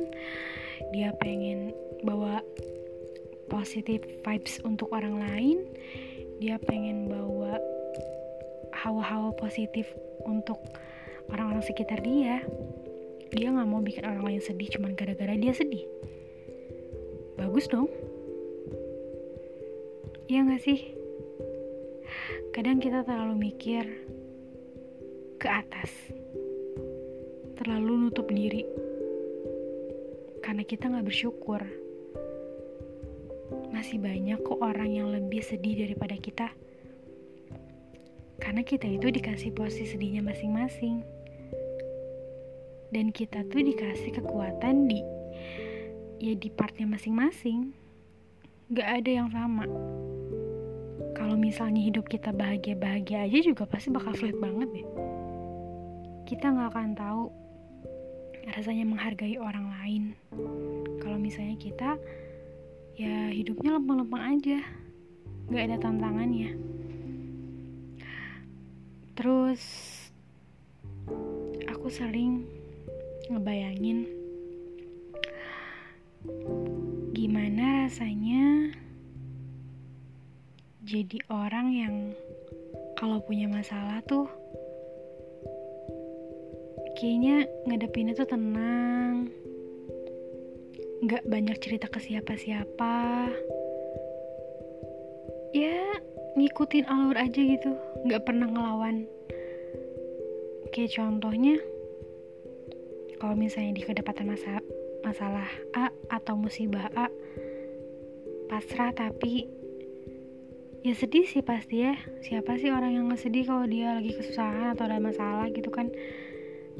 Dia 0.91 1.15
pengen 1.21 1.71
bawa 2.03 2.43
positive 3.47 4.03
vibes 4.25 4.59
untuk 4.67 4.91
orang 4.91 5.21
lain. 5.21 5.63
Dia 6.43 6.59
pengen 6.59 7.07
bawa 7.07 7.61
hawa-hawa 8.73 9.31
positif 9.39 9.87
untuk 10.27 10.59
orang-orang 11.31 11.63
sekitar 11.63 12.03
dia. 12.03 12.43
Dia 13.31 13.47
nggak 13.53 13.69
mau 13.69 13.79
bikin 13.79 14.03
orang 14.03 14.27
lain 14.27 14.41
sedih 14.43 14.67
cuma 14.73 14.91
gara-gara 14.91 15.37
dia 15.39 15.55
sedih. 15.55 15.87
Bagus 17.39 17.71
dong. 17.71 17.87
Iya 20.27 20.49
gak 20.49 20.63
sih? 20.63 20.79
Kadang 22.55 22.79
kita 22.79 23.03
terlalu 23.03 23.51
mikir 23.51 23.85
ke 25.35 25.47
atas, 25.51 25.91
terlalu 27.59 28.07
nutup 28.07 28.31
diri, 28.31 28.63
karena 30.53 30.69
kita 30.69 30.85
gak 30.85 31.09
bersyukur. 31.09 31.65
Masih 33.73 33.97
banyak 33.97 34.37
kok 34.45 34.61
orang 34.61 34.85
yang 34.85 35.09
lebih 35.09 35.41
sedih 35.41 35.81
daripada 35.81 36.13
kita, 36.13 36.53
karena 38.37 38.61
kita 38.61 38.85
itu 38.85 39.09
dikasih 39.09 39.49
posisi 39.57 39.97
sedihnya 39.97 40.21
masing-masing, 40.21 41.01
dan 42.93 43.09
kita 43.09 43.41
tuh 43.49 43.65
dikasih 43.65 44.13
kekuatan 44.13 44.85
di 44.85 45.01
ya 46.21 46.37
di 46.37 46.53
partnya 46.53 46.85
masing-masing. 46.85 47.73
Gak 48.77 49.01
ada 49.01 49.09
yang 49.09 49.33
sama 49.33 49.65
kalau 51.17 51.33
misalnya 51.33 51.81
hidup 51.81 52.05
kita 52.05 52.29
bahagia-bahagia 52.29 53.25
aja 53.25 53.41
juga 53.41 53.65
pasti 53.65 53.89
bakal 53.89 54.13
flat 54.13 54.37
banget 54.37 54.69
deh 54.69 54.87
kita 56.29 56.45
nggak 56.53 56.69
akan 56.77 56.93
tahu 56.93 57.42
rasanya 58.51 58.83
menghargai 58.83 59.39
orang 59.39 59.71
lain. 59.79 60.03
Kalau 60.99 61.15
misalnya 61.15 61.55
kita 61.55 61.95
ya 62.99 63.31
hidupnya 63.31 63.79
lempeng-lempeng 63.79 64.23
aja. 64.39 64.59
Nggak 65.47 65.63
ada 65.71 65.77
tantangannya. 65.79 66.49
Terus 69.15 69.61
aku 71.69 71.87
sering 71.87 72.43
ngebayangin 73.31 74.07
gimana 77.11 77.87
rasanya 77.87 78.71
jadi 80.83 81.19
orang 81.31 81.67
yang 81.71 81.95
kalau 82.99 83.19
punya 83.23 83.47
masalah 83.47 84.03
tuh 84.03 84.27
kayaknya 87.03 87.51
ngadepinnya 87.67 88.15
tuh 88.15 88.31
tenang. 88.31 89.27
Nggak 91.03 91.27
banyak 91.27 91.59
cerita 91.59 91.91
ke 91.91 91.99
siapa-siapa. 91.99 93.27
Ya 95.51 95.99
ngikutin 96.39 96.87
alur 96.87 97.19
aja 97.19 97.35
gitu. 97.43 97.75
Nggak 98.07 98.23
pernah 98.23 98.47
ngelawan. 98.47 99.03
Kayak 100.71 100.95
contohnya 100.95 101.59
kalau 103.19 103.35
misalnya 103.35 103.75
di 103.75 103.83
kedapatan 103.83 104.31
masa 104.31 104.63
masalah 105.03 105.51
A 105.75 105.91
atau 106.07 106.39
musibah 106.39 106.87
A 106.95 107.11
pasrah 108.47 108.95
tapi 108.95 109.51
ya 110.87 110.95
sedih 110.95 111.27
sih 111.27 111.43
pasti 111.43 111.83
ya. 111.83 111.99
Siapa 112.23 112.55
sih 112.63 112.71
orang 112.71 112.95
yang 112.95 113.11
nggak 113.11 113.27
sedih 113.27 113.43
kalau 113.43 113.67
dia 113.67 113.91
lagi 113.91 114.15
kesusahan 114.15 114.71
atau 114.71 114.87
ada 114.87 115.03
masalah 115.03 115.51
gitu 115.51 115.67
kan 115.67 115.91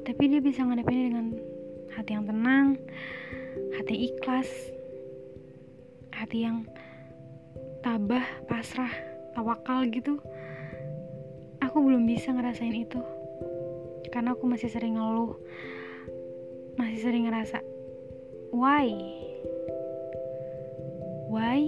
tapi 0.01 0.33
dia 0.33 0.41
bisa 0.41 0.65
ngadepinnya 0.65 1.13
dengan 1.13 1.27
hati 1.93 2.17
yang 2.17 2.25
tenang 2.25 2.67
hati 3.77 4.09
ikhlas 4.09 4.49
hati 6.09 6.49
yang 6.49 6.65
tabah 7.85 8.25
pasrah 8.49 8.89
tawakal 9.37 9.85
gitu 9.93 10.17
aku 11.61 11.77
belum 11.77 12.09
bisa 12.09 12.33
ngerasain 12.33 12.73
itu 12.73 12.97
karena 14.09 14.33
aku 14.33 14.49
masih 14.49 14.73
sering 14.73 14.97
ngeluh 14.97 15.37
masih 16.81 16.97
sering 17.05 17.29
ngerasa 17.29 17.61
why 18.49 18.89
why 21.29 21.61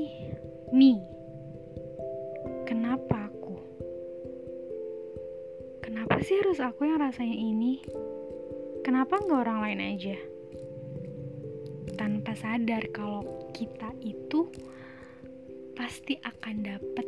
me 0.73 0.97
Kenapa 2.65 3.29
aku? 3.29 3.61
Kenapa 5.85 6.17
sih 6.25 6.33
harus 6.41 6.57
aku 6.57 6.89
yang 6.89 6.97
rasanya 6.97 7.37
ini? 7.37 7.77
Kenapa 8.85 9.17
nggak 9.17 9.41
orang 9.41 9.59
lain 9.65 9.81
aja? 9.81 10.13
Tanpa 11.97 12.37
sadar 12.37 12.85
kalau 12.93 13.25
kita 13.49 13.89
itu 14.05 14.45
pasti 15.73 16.21
akan 16.21 16.55
dapat 16.61 17.07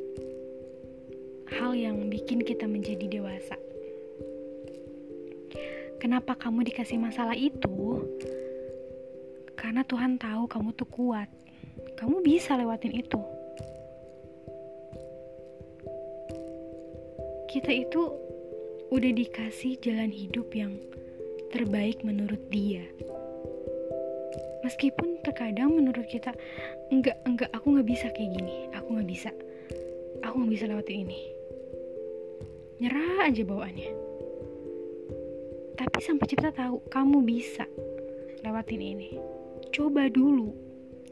hal 1.54 1.78
yang 1.78 2.10
bikin 2.10 2.42
kita 2.42 2.66
menjadi 2.66 3.06
dewasa. 3.06 3.54
Kenapa 6.02 6.34
kamu 6.34 6.66
dikasih 6.66 6.98
masalah 6.98 7.38
itu? 7.38 8.02
Karena 9.54 9.86
Tuhan 9.86 10.18
tahu 10.18 10.50
kamu 10.50 10.74
tuh 10.74 10.90
kuat. 10.90 11.30
Kamu 11.94 12.26
bisa 12.26 12.58
lewatin 12.58 12.98
itu. 12.98 13.22
kita 17.58 17.74
itu 17.74 18.12
udah 18.94 19.12
dikasih 19.18 19.82
jalan 19.82 20.14
hidup 20.14 20.46
yang 20.54 20.78
terbaik 21.58 22.06
menurut 22.06 22.38
dia. 22.54 22.86
Meskipun 24.62 25.26
terkadang 25.26 25.74
menurut 25.74 26.06
kita 26.06 26.30
enggak 26.94 27.18
enggak 27.26 27.50
aku 27.50 27.74
nggak 27.74 27.90
bisa 27.90 28.14
kayak 28.14 28.38
gini, 28.38 28.70
aku 28.78 28.94
nggak 28.94 29.10
bisa, 29.10 29.34
aku 30.22 30.38
nggak 30.38 30.54
bisa 30.54 30.66
lewatin 30.70 31.10
ini. 31.10 31.22
Nyerah 32.78 33.26
aja 33.26 33.42
bawaannya. 33.42 33.90
Tapi 35.82 35.98
sampai 35.98 36.30
cipta 36.30 36.54
tahu 36.54 36.78
kamu 36.94 37.26
bisa 37.26 37.66
lewatin 38.46 38.82
ini. 38.82 39.18
Coba 39.74 40.14
dulu, 40.14 40.54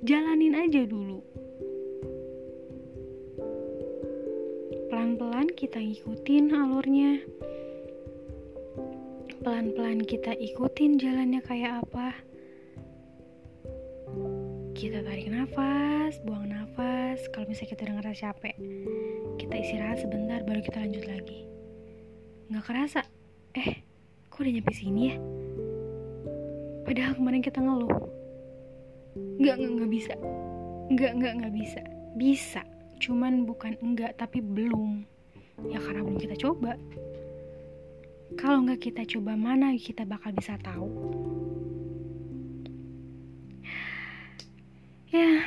jalanin 0.05 0.53
aja 0.53 0.86
dulu. 0.86 1.25
pelan-pelan 4.86 5.51
kita 5.58 5.81
ikutin 5.81 6.55
alurnya 6.55 7.19
pelan-pelan 9.45 10.01
kita 10.01 10.34
ikutin 10.34 10.97
jalannya 10.97 11.38
kayak 11.45 11.86
apa. 11.86 12.17
Kita 14.73 15.05
tarik 15.05 15.29
nafas 15.29 16.17
buang 16.25 16.49
nafas. 16.49 17.21
Kalau 17.29 17.45
misalnya 17.45 17.77
kita 17.77 17.81
udah 17.86 17.95
ngerasa 18.01 18.34
capek 18.34 18.58
kita 19.38 19.55
istirahat 19.62 20.01
sebentar 20.01 20.41
baru 20.49 20.65
kita 20.65 20.81
lanjut 20.81 21.05
lagi. 21.05 21.45
Nggak 22.49 22.65
kerasa 22.65 23.05
eh 23.53 23.86
kok 24.34 24.41
udah 24.41 24.49
nyampe 24.49 24.73
sini 24.73 25.13
ya? 25.13 25.15
Padahal 26.81 27.13
kemarin 27.13 27.45
kita 27.45 27.62
ngeluh. 27.62 27.93
Nggak 29.38 29.55
nggak 29.62 29.71
nggak 29.77 29.91
bisa. 29.93 30.13
Nggak 30.89 31.12
nggak 31.21 31.34
nggak 31.38 31.53
bisa. 31.53 31.81
Bisa 32.17 32.62
cuman 32.97 33.45
bukan 33.45 33.77
enggak 33.77 34.17
tapi 34.17 34.41
belum. 34.41 35.05
Ya 35.69 35.77
karena 35.77 36.01
belum 36.01 36.17
kita 36.17 36.34
coba 36.41 36.73
kalau 38.33 38.65
nggak 38.65 38.81
kita 38.81 39.05
coba 39.05 39.38
mana 39.38 39.77
kita 39.77 40.01
bakal 40.01 40.33
bisa 40.33 40.57
tahu? 40.57 40.89
Ya 45.13 45.45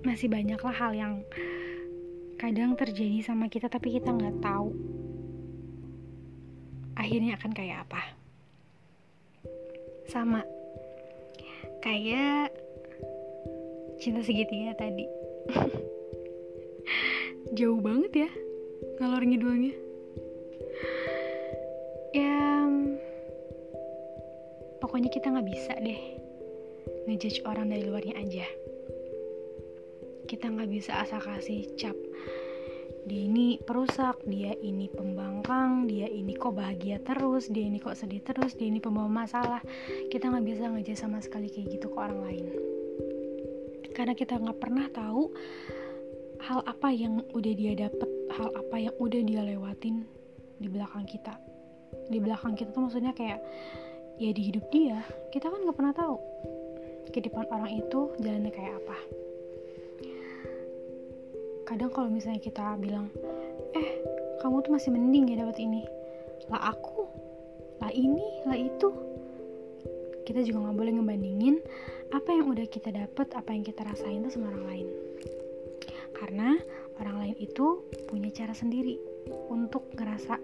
masih 0.00 0.32
banyaklah 0.32 0.72
hal 0.72 0.92
yang 0.96 1.14
kadang 2.40 2.72
terjadi 2.72 3.20
sama 3.20 3.52
kita 3.52 3.68
tapi 3.68 3.98
kita 3.98 4.14
nggak 4.14 4.38
tahu 4.40 4.72
akhirnya 6.96 7.36
akan 7.36 7.52
kayak 7.52 7.84
apa. 7.84 8.16
Sama 10.08 10.40
kayak 11.84 12.48
cinta 14.00 14.24
segitiga 14.24 14.72
tadi. 14.72 15.04
Jauh 17.60 17.78
banget 17.78 18.26
ya 18.26 18.30
ngalor 18.98 19.22
ngidulnya 19.22 19.85
ya 22.16 22.64
pokoknya 24.80 25.10
kita 25.12 25.32
nggak 25.32 25.48
bisa 25.48 25.72
deh 25.80 26.00
ngejudge 27.06 27.42
orang 27.46 27.70
dari 27.70 27.84
luarnya 27.86 28.14
aja 28.18 28.46
kita 30.26 30.50
nggak 30.50 30.70
bisa 30.70 31.02
asal 31.02 31.22
kasih 31.22 31.66
cap 31.78 31.94
dia 33.06 33.22
ini 33.30 33.62
perusak, 33.62 34.18
dia 34.26 34.50
ini 34.58 34.90
pembangkang, 34.90 35.86
dia 35.86 36.10
ini 36.10 36.34
kok 36.34 36.58
bahagia 36.58 36.98
terus, 37.06 37.46
dia 37.46 37.70
ini 37.70 37.78
kok 37.78 37.94
sedih 37.94 38.18
terus, 38.18 38.58
dia 38.58 38.66
ini 38.66 38.82
pembawa 38.82 39.06
masalah. 39.06 39.62
Kita 40.10 40.26
nggak 40.26 40.42
bisa 40.42 40.66
ngejudge 40.66 40.98
sama 40.98 41.22
sekali 41.22 41.46
kayak 41.46 41.78
gitu 41.78 41.86
ke 41.86 41.98
orang 42.02 42.18
lain. 42.26 42.46
Karena 43.94 44.10
kita 44.10 44.42
nggak 44.42 44.58
pernah 44.58 44.90
tahu 44.90 45.30
hal 46.50 46.66
apa 46.66 46.90
yang 46.90 47.22
udah 47.30 47.54
dia 47.54 47.78
dapet, 47.78 48.10
hal 48.34 48.50
apa 48.58 48.74
yang 48.74 48.94
udah 48.98 49.22
dia 49.22 49.54
lewatin 49.54 50.02
di 50.56 50.68
belakang 50.68 51.04
kita. 51.04 51.36
Di 52.10 52.18
belakang 52.18 52.56
kita 52.56 52.72
tuh 52.72 52.88
maksudnya 52.88 53.12
kayak 53.12 53.40
ya 54.16 54.32
di 54.32 54.42
hidup 54.48 54.64
dia 54.72 55.04
kita 55.28 55.52
kan 55.52 55.60
nggak 55.60 55.76
pernah 55.76 55.92
tahu 55.92 56.16
kehidupan 57.12 57.44
orang 57.52 57.72
itu 57.76 58.00
jalannya 58.20 58.52
kayak 58.52 58.74
apa. 58.80 58.96
Kadang 61.66 61.90
kalau 61.92 62.08
misalnya 62.08 62.40
kita 62.40 62.78
bilang 62.80 63.12
eh 63.76 64.00
kamu 64.40 64.62
tuh 64.64 64.72
masih 64.76 64.90
mending 64.94 65.34
ya 65.34 65.44
dapat 65.44 65.58
ini. 65.60 65.82
Lah 66.48 66.72
aku 66.72 67.06
lah 67.82 67.92
ini 67.92 68.44
lah 68.48 68.56
itu. 68.56 68.88
Kita 70.26 70.42
juga 70.42 70.66
nggak 70.66 70.76
boleh 70.76 70.92
ngebandingin 70.98 71.56
apa 72.10 72.30
yang 72.34 72.50
udah 72.50 72.66
kita 72.66 72.90
dapet 72.90 73.30
apa 73.34 73.50
yang 73.54 73.62
kita 73.62 73.86
rasain 73.86 74.26
tuh 74.26 74.32
sama 74.34 74.50
orang 74.50 74.64
lain. 74.66 74.88
Karena 76.16 76.56
orang 76.98 77.16
lain 77.22 77.36
itu 77.38 77.84
punya 78.08 78.32
cara 78.32 78.56
sendiri 78.56 79.15
untuk 79.50 79.90
ngerasa 79.94 80.38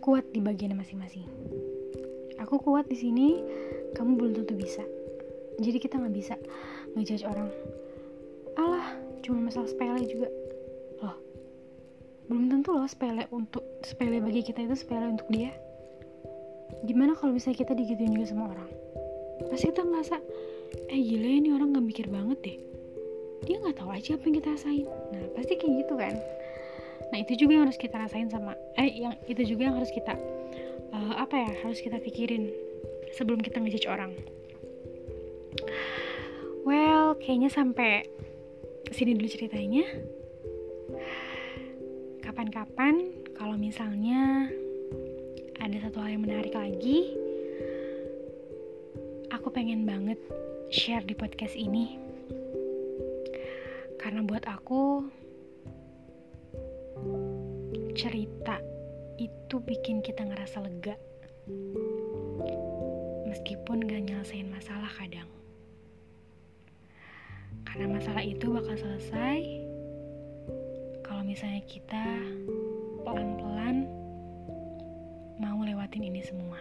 kuat 0.00 0.24
di 0.32 0.40
bagian 0.40 0.74
masing-masing. 0.74 1.26
Aku 2.40 2.56
kuat 2.56 2.88
di 2.88 2.96
sini, 2.96 3.44
kamu 3.92 4.16
belum 4.16 4.32
tentu 4.42 4.56
bisa. 4.56 4.84
Jadi 5.60 5.76
kita 5.76 6.00
nggak 6.00 6.14
bisa 6.16 6.34
ngejudge 6.96 7.28
orang. 7.28 7.52
Alah, 8.56 8.96
cuma 9.20 9.44
masalah 9.44 9.68
sepele 9.68 10.08
juga. 10.08 10.28
Loh, 11.04 11.16
belum 12.32 12.48
tentu 12.48 12.72
loh 12.72 12.88
sepele 12.88 13.28
untuk 13.28 13.62
sepele 13.84 14.24
bagi 14.24 14.40
kita 14.40 14.64
itu 14.64 14.72
sepele 14.72 15.12
untuk 15.12 15.28
dia. 15.28 15.52
Gimana 16.88 17.12
kalau 17.12 17.36
misalnya 17.36 17.60
kita 17.60 17.76
digituin 17.76 18.16
juga 18.16 18.32
sama 18.32 18.56
orang? 18.56 18.70
Pasti 19.52 19.68
kita 19.68 19.84
ngerasa, 19.84 20.16
eh 20.88 21.00
gila 21.00 21.28
ini 21.28 21.48
orang 21.52 21.76
nggak 21.76 21.86
mikir 21.86 22.06
banget 22.08 22.38
deh. 22.40 22.58
Dia 23.44 23.56
nggak 23.60 23.76
tahu 23.84 23.90
aja 23.92 24.16
apa 24.16 24.24
yang 24.24 24.36
kita 24.40 24.48
rasain. 24.56 24.86
Nah 25.12 25.24
pasti 25.36 25.52
kayak 25.60 25.74
gitu 25.84 25.94
kan 26.00 26.16
nah 27.10 27.18
itu 27.18 27.34
juga 27.46 27.58
yang 27.58 27.64
harus 27.66 27.78
kita 27.78 27.98
rasain 27.98 28.30
sama 28.30 28.54
eh 28.78 28.90
yang 29.02 29.14
itu 29.26 29.42
juga 29.54 29.70
yang 29.70 29.76
harus 29.76 29.90
kita 29.90 30.14
uh, 30.94 31.14
apa 31.18 31.34
ya 31.34 31.50
harus 31.66 31.82
kita 31.82 31.98
pikirin 31.98 32.50
sebelum 33.14 33.42
kita 33.42 33.58
ngejudge 33.58 33.90
orang. 33.90 34.14
Well 36.62 37.18
kayaknya 37.18 37.50
sampai 37.50 38.06
sini 38.94 39.18
dulu 39.18 39.28
ceritanya. 39.30 39.84
Kapan-kapan 42.22 43.10
kalau 43.34 43.58
misalnya 43.58 44.50
ada 45.58 45.76
satu 45.82 46.00
hal 46.00 46.14
yang 46.14 46.24
menarik 46.24 46.54
lagi 46.54 47.14
aku 49.34 49.50
pengen 49.50 49.86
banget 49.86 50.18
share 50.70 51.02
di 51.02 51.14
podcast 51.14 51.58
ini. 51.58 51.98
Karena 53.98 54.24
buat 54.24 54.46
aku 54.46 55.04
cerita 58.00 58.56
itu 59.20 59.60
bikin 59.60 60.00
kita 60.00 60.24
ngerasa 60.24 60.64
lega. 60.64 60.96
Meskipun 63.28 63.84
gak 63.84 64.08
nyelesain 64.08 64.48
masalah 64.48 64.88
kadang. 64.96 65.28
Karena 67.68 68.00
masalah 68.00 68.24
itu 68.24 68.48
bakal 68.48 68.72
selesai 68.72 69.44
kalau 71.04 71.20
misalnya 71.28 71.60
kita 71.68 72.24
pelan-pelan 73.04 73.84
mau 75.36 75.60
lewatin 75.60 76.00
ini 76.00 76.24
semua. 76.24 76.56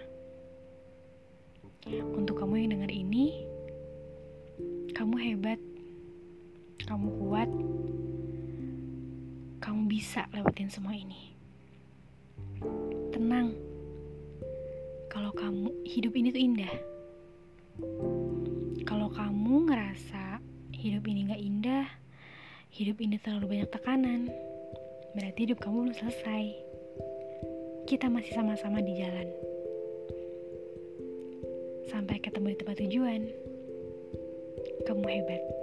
Untuk 2.20 2.36
kamu 2.36 2.68
yang 2.68 2.76
dengar 2.76 2.92
ini 2.92 3.48
kamu 4.92 5.16
hebat 5.16 5.60
kamu 6.84 7.08
kuat 7.24 7.48
kamu 9.70 9.86
bisa 9.86 10.26
lewatin 10.34 10.66
semua 10.66 10.98
ini. 10.98 11.30
Tenang, 13.14 13.54
kalau 15.14 15.30
kamu 15.30 15.70
hidup 15.86 16.10
ini 16.18 16.34
tuh 16.34 16.42
indah. 16.42 16.74
Kalau 18.82 19.14
kamu 19.14 19.70
ngerasa 19.70 20.42
hidup 20.74 21.06
ini 21.06 21.30
gak 21.30 21.44
indah, 21.46 21.86
hidup 22.74 22.98
ini 22.98 23.22
terlalu 23.22 23.62
banyak 23.62 23.70
tekanan, 23.70 24.34
berarti 25.14 25.40
hidup 25.46 25.62
kamu 25.62 25.86
belum 25.86 25.96
selesai. 26.02 26.46
Kita 27.86 28.10
masih 28.10 28.34
sama-sama 28.34 28.82
di 28.82 28.98
jalan. 28.98 29.30
Sampai 31.94 32.18
ketemu 32.18 32.58
di 32.58 32.58
tempat 32.58 32.76
tujuan. 32.82 33.22
Kamu 34.90 35.06
hebat. 35.06 35.59